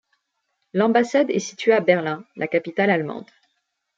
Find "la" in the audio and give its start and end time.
2.35-2.47